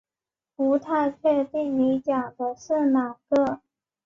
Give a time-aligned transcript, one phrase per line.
[0.55, 3.61] 不太确定你讲的是哪个